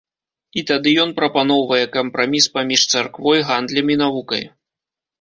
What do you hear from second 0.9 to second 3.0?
ён прапаноўвае кампраміс паміж